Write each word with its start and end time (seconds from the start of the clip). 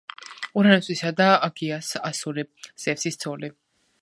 ურანოსისა 0.61 1.11
და 1.19 1.27
გეას 1.61 1.93
ასული, 2.13 2.47
ზევსის 2.87 3.25
ცოლი. 3.27 3.53